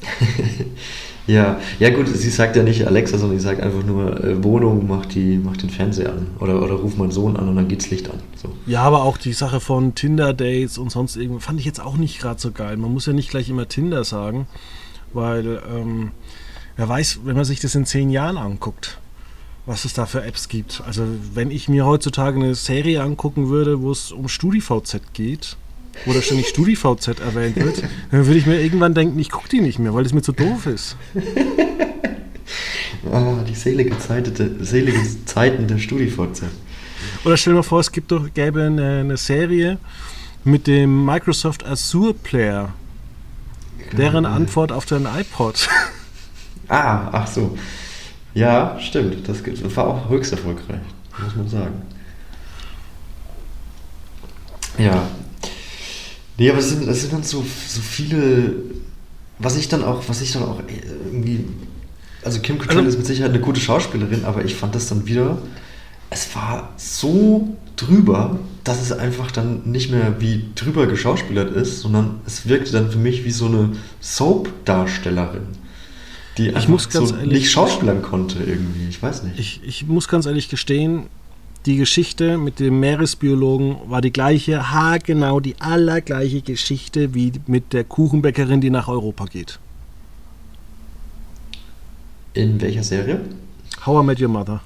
[1.30, 4.86] ja, ja gut, sie sagt ja nicht Alexa, sondern sie sagt einfach nur äh, Wohnung,
[4.88, 7.90] mach, die, mach den Fernseher an oder, oder ruf meinen Sohn an und dann geht's
[7.90, 8.18] Licht an.
[8.34, 8.50] So.
[8.66, 12.20] Ja, aber auch die Sache von Tinder-Dates und sonst irgendwie fand ich jetzt auch nicht
[12.20, 12.76] gerade so geil.
[12.76, 14.46] Man muss ja nicht gleich immer Tinder sagen,
[15.12, 16.10] weil ähm,
[16.76, 18.98] wer weiß, wenn man sich das in zehn Jahren anguckt,
[19.66, 20.82] was es da für Apps gibt.
[20.86, 25.56] Also wenn ich mir heutzutage eine Serie angucken würde, wo es um StudiVZ geht,
[26.06, 29.78] oder ständig StudiVZ erwähnt wird, dann würde ich mir irgendwann denken, ich gucke die nicht
[29.78, 30.96] mehr, weil es mir zu doof ist.
[33.12, 36.44] ah, die selige, Zeitete, selige Zeiten der StudiVZ.
[37.24, 39.78] Oder stell dir mal vor, es gibt doch, gäbe eine, eine Serie
[40.44, 42.72] mit dem Microsoft Azure Player.
[43.96, 45.68] Deren Antwort auf deinen iPod.
[46.72, 47.58] Ah, ach so.
[48.32, 49.28] Ja, stimmt.
[49.28, 49.42] Das,
[49.74, 50.78] war auch höchst erfolgreich,
[51.20, 51.82] muss man sagen.
[54.78, 55.08] Ja.
[56.40, 58.54] Nee, aber es sind, es sind dann so, so viele,
[59.38, 60.62] was ich dann auch, was ich dann auch
[61.04, 61.44] irgendwie,
[62.24, 65.06] also Kim Cattrall also, ist mit Sicherheit eine gute Schauspielerin, aber ich fand das dann
[65.06, 65.36] wieder,
[66.08, 72.22] es war so drüber, dass es einfach dann nicht mehr wie drüber geschauspielert ist, sondern
[72.24, 75.46] es wirkte dann für mich wie so eine Soap-Darstellerin
[76.38, 78.88] die ich muss ganz so ehrlich, nicht schauspielern konnte irgendwie.
[78.88, 79.38] Ich weiß nicht.
[79.38, 81.08] Ich, ich muss ganz ehrlich gestehen,
[81.66, 87.72] die Geschichte mit dem Meeresbiologen war die gleiche, ha genau die allergleiche Geschichte wie mit
[87.72, 89.58] der Kuchenbäckerin, die nach Europa geht.
[92.32, 93.20] In welcher Serie?
[93.84, 94.60] How I Met Your Mother.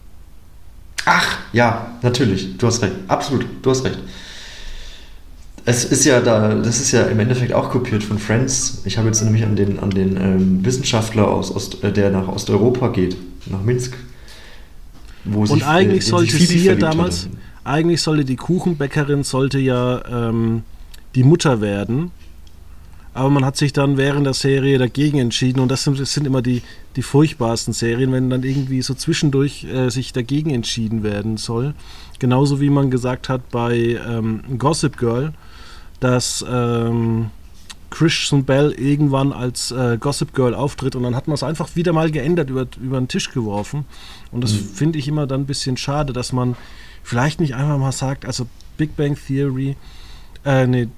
[1.06, 2.56] Ach, ja, natürlich.
[2.56, 2.94] Du hast recht.
[3.08, 3.98] Absolut, du hast recht.
[5.66, 8.82] Es ist ja da, das ist ja im Endeffekt auch kopiert von Friends.
[8.84, 12.28] Ich habe jetzt nämlich an den, an den ähm, Wissenschaftler aus Ost, äh, der nach
[12.28, 13.96] Osteuropa geht, nach Minsk.
[15.24, 17.36] Wo Und eigentlich sollte sie ja damals, hatte.
[17.64, 20.62] eigentlich sollte die Kuchenbäckerin sollte ja ähm,
[21.14, 22.10] die Mutter werden.
[23.14, 26.26] Aber man hat sich dann während der Serie dagegen entschieden und das sind, das sind
[26.26, 26.62] immer die,
[26.96, 31.74] die furchtbarsten Serien, wenn dann irgendwie so zwischendurch äh, sich dagegen entschieden werden soll.
[32.18, 35.32] Genauso wie man gesagt hat bei ähm, Gossip Girl,
[36.00, 37.30] dass ähm,
[37.94, 41.92] Christian Bell irgendwann als äh, Gossip Girl auftritt und dann hat man es einfach wieder
[41.92, 43.84] mal geändert, über, über den Tisch geworfen.
[44.32, 44.64] Und das mhm.
[44.74, 46.56] finde ich immer dann ein bisschen schade, dass man
[47.04, 49.76] vielleicht nicht einfach mal sagt, also Big Bang Theory,
[50.44, 50.88] äh, nee,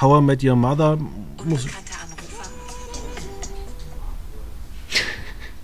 [0.00, 0.96] How I Met Your Mother
[1.44, 1.66] muss.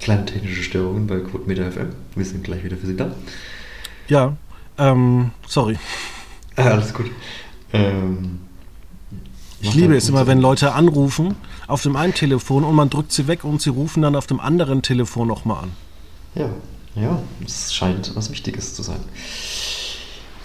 [0.01, 1.91] Kleine technische Störungen bei Code Meter FM.
[2.17, 3.13] Wir sind gleich wieder für Sie da.
[4.09, 4.37] Ja,
[4.77, 5.79] ähm, sorry.
[6.57, 7.13] Ah, alles gut.
[7.73, 8.41] Ähm,
[9.61, 11.35] ich liebe es immer, wenn Leute anrufen
[11.67, 14.41] auf dem einen Telefon und man drückt sie weg und sie rufen dann auf dem
[14.41, 15.73] anderen Telefon nochmal an.
[16.35, 16.51] Ja,
[16.95, 19.01] ja, es scheint was Wichtiges zu sein.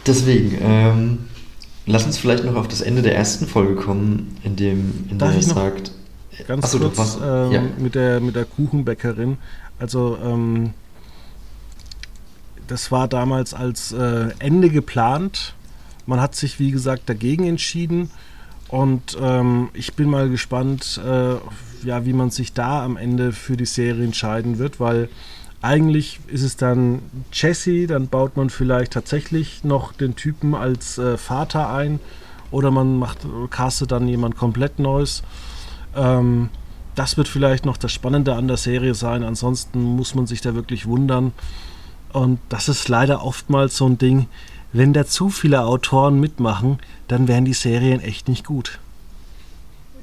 [0.05, 1.17] Deswegen, ähm,
[1.85, 5.31] lass uns vielleicht noch auf das Ende der ersten Folge kommen, in dem in Darf
[5.31, 5.91] der er sagt.
[6.47, 7.61] Ganz achso, kurz was, ähm, ja.
[7.77, 9.37] mit, der, mit der Kuchenbäckerin.
[9.79, 10.73] Also, ähm,
[12.67, 15.53] das war damals als äh, Ende geplant
[16.05, 18.11] man hat sich, wie gesagt, dagegen entschieden.
[18.71, 21.35] Und ähm, ich bin mal gespannt, äh,
[21.85, 25.09] ja, wie man sich da am Ende für die Serie entscheiden wird, weil
[25.61, 26.99] eigentlich ist es dann
[27.31, 31.99] Jesse, dann baut man vielleicht tatsächlich noch den Typen als äh, Vater ein
[32.49, 35.21] oder man macht, castet dann jemand komplett Neues.
[35.95, 36.49] Ähm,
[36.95, 39.23] das wird vielleicht noch das Spannende an der Serie sein.
[39.23, 41.31] Ansonsten muss man sich da wirklich wundern.
[42.11, 44.27] Und das ist leider oftmals so ein Ding,
[44.73, 48.79] wenn da zu viele Autoren mitmachen, dann wären die Serien echt nicht gut.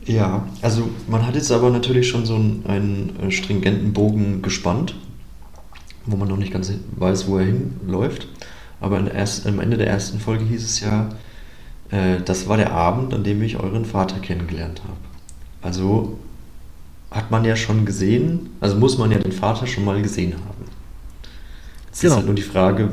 [0.05, 4.95] Ja, also man hat jetzt aber natürlich schon so einen, einen äh, stringenten Bogen gespannt,
[6.07, 8.27] wo man noch nicht ganz weiß, wo er hinläuft.
[8.81, 11.11] Aber erst, am Ende der ersten Folge hieß es ja,
[11.91, 14.97] äh, das war der Abend, an dem ich euren Vater kennengelernt habe.
[15.61, 16.19] Also
[17.11, 20.65] hat man ja schon gesehen, also muss man ja den Vater schon mal gesehen haben.
[21.93, 22.13] Es genau.
[22.13, 22.91] ist halt nur die Frage,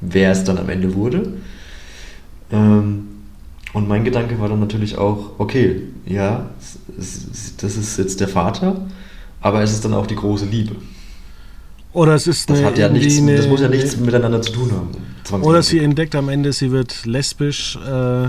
[0.00, 1.34] wer es dann am Ende wurde.
[2.52, 3.06] Ähm,
[3.72, 6.50] und mein Gedanke war dann natürlich auch, okay, ja,
[6.96, 8.88] das ist jetzt der Vater,
[9.40, 10.76] aber es ist dann auch die große Liebe.
[11.92, 14.70] Oder es ist das, hat ja nichts, eine, das muss ja nichts miteinander zu tun
[14.72, 15.42] haben.
[15.42, 18.28] Oder sie entdeckt am Ende, sie wird lesbisch äh,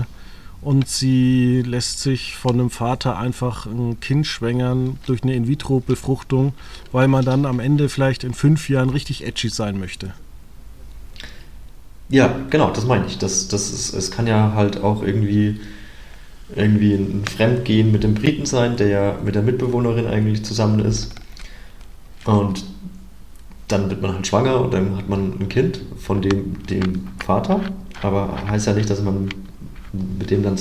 [0.60, 6.54] und sie lässt sich von dem Vater einfach ein Kind schwängern durch eine In-vitro-Befruchtung,
[6.92, 10.12] weil man dann am Ende vielleicht in fünf Jahren richtig edgy sein möchte.
[12.12, 13.16] Ja, genau, das meine ich.
[13.18, 15.60] Das, das ist, es kann ja halt auch irgendwie,
[16.54, 21.14] irgendwie ein Fremdgehen mit dem Briten sein, der ja mit der Mitbewohnerin eigentlich zusammen ist.
[22.26, 22.64] Und
[23.68, 27.60] dann wird man halt schwanger und dann hat man ein Kind von dem, dem Vater.
[28.02, 29.30] Aber heißt ja nicht, dass man
[30.18, 30.58] mit dem dann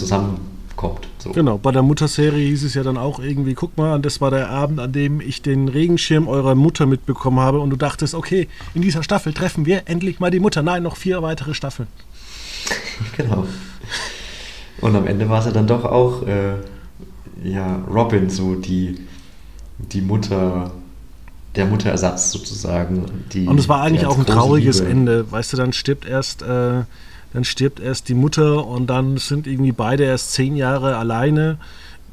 [0.71, 1.07] zusammenkommt.
[1.19, 1.31] So.
[1.31, 4.49] Genau, bei der Mutterserie hieß es ja dann auch irgendwie, guck mal, das war der
[4.49, 8.81] Abend, an dem ich den Regenschirm eurer Mutter mitbekommen habe und du dachtest, okay, in
[8.81, 10.63] dieser Staffel treffen wir endlich mal die Mutter.
[10.63, 11.87] Nein, noch vier weitere Staffeln.
[13.17, 13.45] genau.
[14.79, 16.55] Und am Ende war es ja dann doch auch äh,
[17.43, 18.99] ja, Robin, so die,
[19.77, 20.71] die Mutter,
[21.55, 23.05] der Mutterersatz sozusagen.
[23.33, 24.91] Die, und es war eigentlich auch ein trauriges Liebe.
[24.91, 25.31] Ende.
[25.31, 26.83] Weißt du, dann stirbt erst äh,
[27.33, 31.57] dann stirbt erst die Mutter und dann sind irgendwie beide erst zehn Jahre alleine,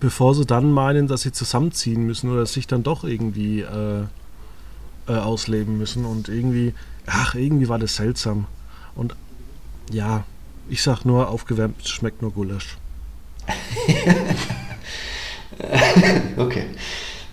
[0.00, 4.04] bevor sie dann meinen, dass sie zusammenziehen müssen oder sich dann doch irgendwie äh,
[5.08, 6.04] äh, ausleben müssen.
[6.04, 6.72] Und irgendwie,
[7.06, 8.46] ach, irgendwie war das seltsam.
[8.94, 9.16] Und
[9.90, 10.24] ja,
[10.68, 12.76] ich sag nur, aufgewärmt schmeckt nur Gulasch.
[16.36, 16.64] okay.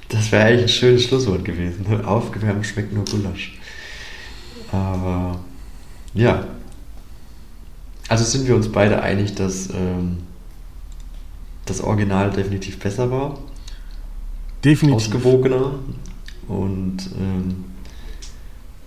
[0.09, 2.05] Das wäre eigentlich ein schönes Schlusswort gewesen.
[2.05, 3.59] Aufgewärmt schmeckt nur Gulasch.
[4.71, 5.39] Aber
[6.13, 6.47] ja,
[8.07, 10.17] also sind wir uns beide einig, dass ähm,
[11.65, 13.39] das Original definitiv besser war.
[14.63, 15.07] Definitiv.
[15.07, 15.79] Ausgewogener.
[16.47, 17.65] Und ähm,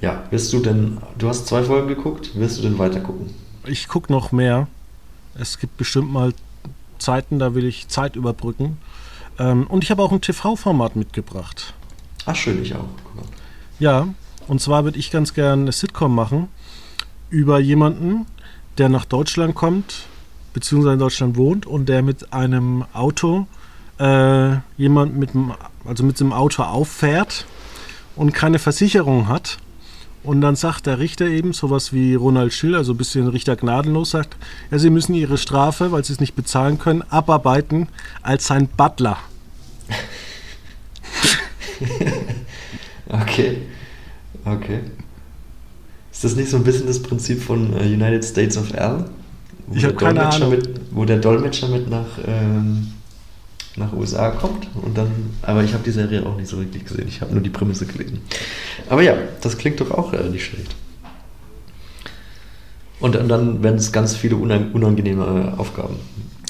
[0.00, 3.31] ja, wirst du denn, du hast zwei Folgen geguckt, wirst du denn weiter gucken?
[3.66, 4.68] Ich gucke noch mehr.
[5.35, 6.33] Es gibt bestimmt mal
[6.98, 8.78] Zeiten, da will ich Zeit überbrücken.
[9.38, 11.74] Ähm, und ich habe auch ein TV-Format mitgebracht.
[12.26, 12.88] Ach, schön, ich auch.
[13.78, 14.09] Ja,
[14.46, 16.48] und zwar würde ich ganz gerne eine Sitcom machen
[17.31, 18.26] über jemanden,
[18.79, 20.07] der nach Deutschland kommt,
[20.53, 23.47] beziehungsweise in Deutschland wohnt und der mit einem Auto,
[23.99, 25.53] äh, jemand mit dem,
[25.85, 27.47] also mit dem Auto auffährt
[28.17, 29.59] und keine Versicherung hat.
[30.25, 34.11] Und dann sagt der Richter eben sowas wie Ronald Schill, also ein bisschen Richter gnadenlos,
[34.11, 34.37] sagt,
[34.71, 37.88] ja, sie müssen ihre Strafe, weil sie es nicht bezahlen können, abarbeiten
[38.23, 39.17] als sein Butler.
[43.09, 43.62] okay.
[44.45, 44.81] Okay.
[46.18, 49.04] Ist das nicht so ein bisschen das Prinzip von äh, United States of L?
[49.72, 50.50] Ich habe keine Ahnung.
[50.50, 52.88] Mit, wo der Dolmetscher mit nach, ähm,
[53.76, 55.12] nach USA kommt und dann.
[55.42, 57.07] Aber ich habe die Serie auch nicht so richtig gesehen.
[57.07, 58.20] Ich habe nur die Prämisse gelesen.
[58.88, 60.74] Aber ja, das klingt doch auch äh, nicht schlecht.
[62.98, 66.00] Und, und dann werden es ganz viele unangenehme äh, Aufgaben.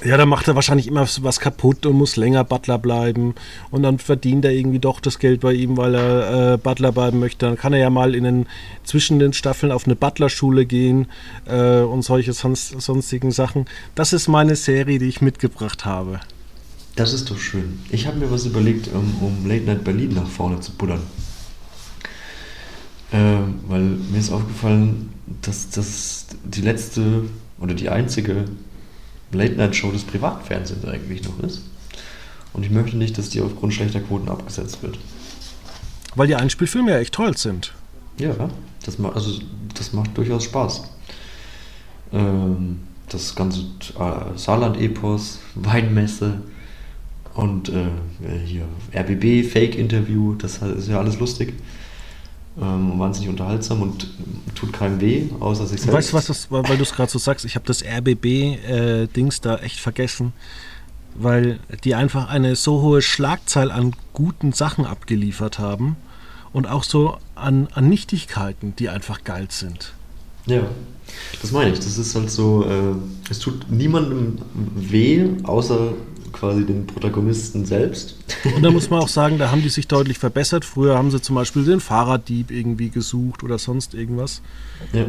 [0.05, 3.35] Ja, da macht er wahrscheinlich immer was kaputt und muss länger Butler bleiben.
[3.73, 7.19] Und dann verdient er irgendwie doch das Geld bei ihm, weil er äh, Butler bleiben
[7.19, 7.47] möchte.
[7.47, 8.47] Dann kann er ja mal in den,
[8.85, 11.07] zwischen den Staffeln auf eine Butlerschule gehen
[11.47, 13.65] äh, und solche sonst, sonstigen Sachen.
[13.97, 16.21] Das ist meine Serie, die ich mitgebracht habe.
[16.95, 17.81] Das ist doch schön.
[17.91, 21.03] Ich habe mir was überlegt, um, um Late Night Berlin nach vorne zu buddern.
[23.11, 25.09] Äh, weil mir ist aufgefallen,
[25.43, 27.25] dass das die letzte
[27.59, 28.45] oder die einzige
[29.33, 31.63] Late-Night-Show des Privatfernsehens eigentlich noch ist.
[32.53, 34.99] Und ich möchte nicht, dass die aufgrund schlechter Quoten abgesetzt wird.
[36.15, 37.75] Weil die Einspielfilme ja echt toll sind.
[38.19, 38.35] Ja,
[38.85, 39.41] das, macht, also,
[39.75, 40.83] das macht durchaus Spaß.
[42.13, 43.61] Ähm, das ganze
[43.99, 46.41] äh, Saarland-Epos, Weinmesse
[47.35, 47.87] und äh,
[48.45, 48.65] hier
[48.95, 51.55] RBB, Fake-Interview, das ist ja alles lustig.
[52.61, 54.09] Ähm, wahnsinnig unterhaltsam und
[54.57, 55.95] tut keinem weh, außer sich selbst.
[55.95, 59.41] Weißt du, was das, weil du es gerade so sagst, ich habe das RBB-Dings äh,
[59.43, 60.33] da echt vergessen,
[61.15, 65.97] weil die einfach eine so hohe Schlagzahl an guten Sachen abgeliefert haben
[66.53, 69.93] und auch so an, an Nichtigkeiten, die einfach geil sind.
[70.47, 70.63] Ja,
[71.41, 71.79] das meine ich.
[71.79, 74.39] Das ist halt so, äh, es tut niemandem
[74.75, 75.93] weh, außer
[76.33, 78.17] quasi den Protagonisten selbst.
[78.57, 80.65] Und da muss man auch sagen, da haben die sich deutlich verbessert.
[80.65, 84.43] Früher haben sie zum Beispiel den Fahrraddieb irgendwie gesucht oder sonst irgendwas.
[84.93, 85.07] Ja.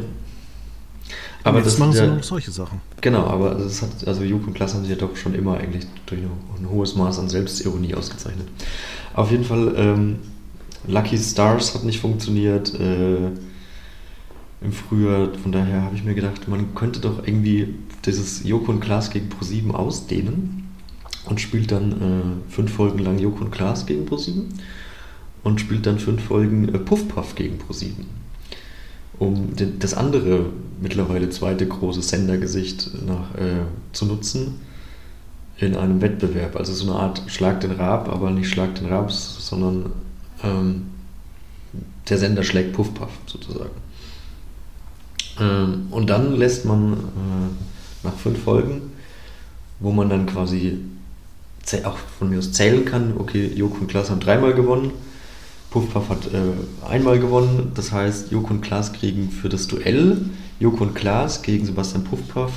[1.44, 2.82] Aber das machen sie ja, solche Sachen.
[3.02, 5.88] Genau, aber das hat, also Juk und Klaas haben sich ja doch schon immer eigentlich
[6.06, 8.48] durch ein hohes Maß an Selbstironie ausgezeichnet.
[9.14, 10.20] Auf jeden Fall, ähm,
[10.88, 13.32] Lucky Stars hat nicht funktioniert, äh,
[14.62, 15.30] im Frühjahr.
[15.42, 17.74] Von daher habe ich mir gedacht, man könnte doch irgendwie
[18.06, 20.59] dieses Joko und Klaas gegen Pro7 ausdehnen
[21.30, 24.46] und spielt dann äh, fünf Folgen lang Joko und Klaas gegen Pro7
[25.44, 27.92] und spielt dann fünf Folgen äh, Puff Puff gegen Pro7.
[29.20, 30.48] Um den, das andere
[30.82, 34.60] mittlerweile zweite große Sendergesicht nach, äh, zu nutzen
[35.58, 36.56] in einem Wettbewerb.
[36.56, 39.92] Also so eine Art Schlag den Rab, aber nicht Schlag den Rabs, sondern
[40.44, 40.88] ähm,
[42.08, 43.70] der Sender schlägt Puff Puff sozusagen.
[45.40, 48.82] Ähm, und dann lässt man äh, nach fünf Folgen,
[49.80, 50.80] wo man dann quasi
[51.84, 54.92] auch von mir aus zählen kann, okay, Joko und Klaas haben dreimal gewonnen,
[55.70, 60.30] Puff Puff hat äh, einmal gewonnen, das heißt, Joko und Klaas kriegen für das Duell
[60.60, 62.52] Joko und Klaas gegen Sebastian Puff Puff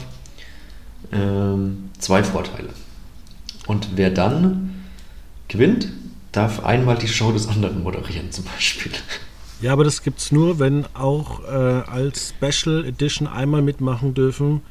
[1.13, 2.71] ähm, zwei Vorteile.
[3.67, 4.83] Und wer dann
[5.49, 5.89] gewinnt,
[6.33, 8.93] darf einmal die Show des anderen moderieren, zum Beispiel.
[9.61, 14.63] Ja, aber das gibt es nur, wenn auch äh, als Special Edition einmal mitmachen dürfen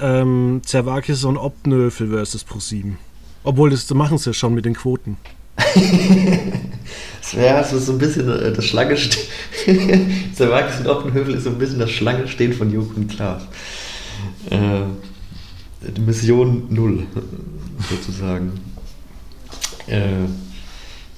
[0.00, 2.94] ähm, Zerwakis und Obnöfel versus Pro7.
[3.42, 5.16] Obwohl, das machen sie ja schon mit den Quoten.
[7.20, 8.96] das wäre so ein bisschen äh, das Schlange
[10.34, 13.42] Zerwakis und Obnöfel ist so ein bisschen das Schlangenstehen von Joko und Klaas.
[14.50, 14.82] Äh,
[16.00, 17.06] Mission Null,
[17.90, 18.52] sozusagen.
[19.86, 20.26] Äh,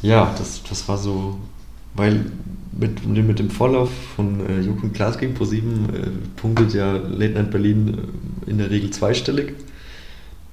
[0.02, 1.38] ja, das, das war so,
[1.94, 2.24] weil
[2.72, 7.50] mit, mit dem Vorlauf von äh, und Klaas gegen Pro7 äh, punktet ja Late Night
[7.50, 7.98] Berlin
[8.46, 9.54] äh, in der Regel zweistellig,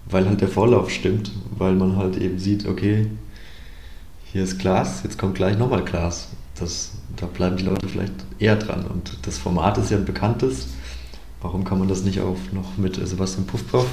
[0.10, 3.08] weil halt der Vorlauf stimmt, weil man halt eben sieht, okay,
[4.32, 6.30] hier ist Klaas, jetzt kommt gleich nochmal Klaas.
[6.60, 8.86] Das, da bleiben die Leute vielleicht eher dran.
[8.86, 10.68] Und das Format ist ja ein bekanntes.
[11.42, 13.88] Warum kann man das nicht auch noch mit Sebastian Puffpuff?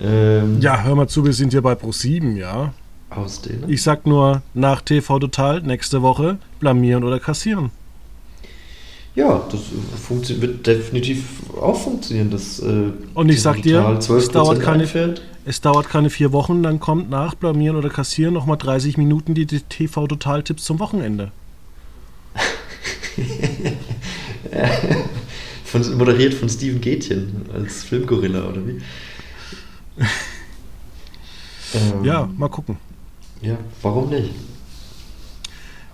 [0.00, 2.72] Ähm, ja, hör mal zu, wir sind hier bei Pro7, ja
[3.16, 3.68] ausdehnen?
[3.68, 7.70] Ich sag nur, nach TV Total nächste Woche blamieren oder kassieren.
[9.14, 11.24] Ja, das äh, wird definitiv
[11.60, 12.30] auch funktionieren.
[12.30, 14.88] Das, äh, Und ich sag dir, es dauert, keine,
[15.44, 19.46] es dauert keine vier Wochen, dann kommt nach Blamieren oder Kassieren nochmal 30 Minuten die
[19.46, 21.30] TV Total-Tipps zum Wochenende.
[25.64, 28.80] von, moderiert von Steven Gätchen als Filmgorilla, oder wie?
[31.74, 32.78] ähm, ja, mal gucken.
[33.42, 34.30] Ja, warum nicht?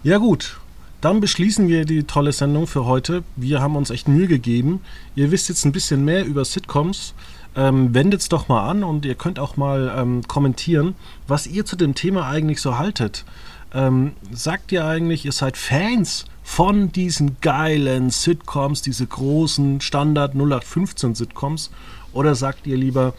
[0.03, 0.59] Ja gut,
[1.01, 3.25] dann beschließen wir die tolle Sendung für heute.
[3.37, 4.81] Wir haben uns echt Mühe gegeben.
[5.15, 7.15] Ihr wisst jetzt ein bisschen mehr über Sitcoms.
[7.57, 10.95] Ähm, Wendet es doch mal an und ihr könnt auch mal ähm, kommentieren,
[11.27, 13.25] was ihr zu dem Thema eigentlich so haltet.
[13.73, 21.15] Ähm, sagt ihr eigentlich, ihr seid Fans von diesen geilen Sitcoms, diese großen Standard 0815
[21.15, 21.71] Sitcoms?
[22.13, 23.15] Oder sagt ihr lieber,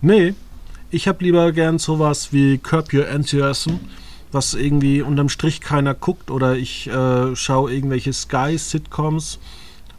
[0.00, 0.34] nee,
[0.90, 3.80] ich habe lieber gern sowas wie Curb Your Enthusiasm,
[4.32, 9.38] was irgendwie unterm Strich keiner guckt oder ich äh, schaue irgendwelche Sky-Sitcoms,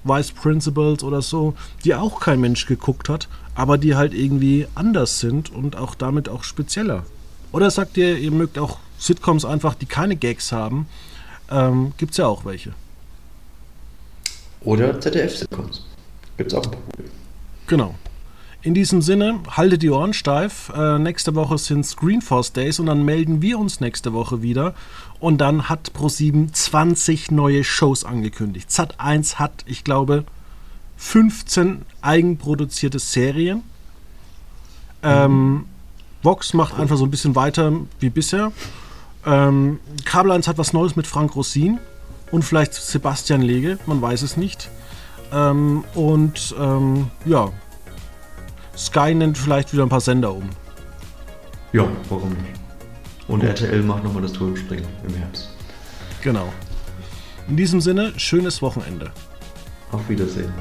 [0.03, 1.53] Vice Principals oder so,
[1.85, 6.29] die auch kein Mensch geguckt hat, aber die halt irgendwie anders sind und auch damit
[6.29, 7.05] auch spezieller.
[7.51, 10.87] Oder sagt ihr, ihr mögt auch Sitcoms einfach, die keine Gags haben?
[11.51, 12.73] Ähm, Gibt es ja auch welche.
[14.61, 15.85] Oder ZDF-Sitcoms.
[16.37, 16.71] Gibt es auch.
[17.67, 17.95] Genau.
[18.63, 20.71] In diesem Sinne, haltet die Ohren steif.
[20.73, 24.73] Äh, nächste Woche sind Screenforce Days und dann melden wir uns nächste Woche wieder.
[25.19, 28.69] Und dann hat Pro7 20 neue Shows angekündigt.
[28.69, 30.23] Zat1 hat, ich glaube,
[30.95, 33.63] 15 eigenproduzierte Serien.
[35.03, 35.65] Ähm,
[36.21, 38.53] Vox macht einfach so ein bisschen weiter wie bisher.
[39.25, 41.79] Ähm, Kabel 1 hat was Neues mit Frank Rossin
[42.31, 44.69] und vielleicht Sebastian Lege, man weiß es nicht.
[45.33, 47.51] Ähm, und ähm, ja,
[48.75, 50.49] Sky nennt vielleicht wieder ein paar Sender um.
[51.73, 52.59] Ja, warum nicht?
[53.27, 53.43] Und.
[53.43, 55.49] RTL macht nochmal das Turmspringen im Herbst.
[56.21, 56.51] Genau.
[57.47, 59.11] In diesem Sinne, schönes Wochenende.
[59.91, 60.53] Auf Wiedersehen.